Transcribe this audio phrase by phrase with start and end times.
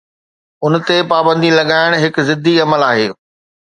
[0.65, 3.07] ان تي پابندي لڳائڻ هڪ ضدي عمل آهي.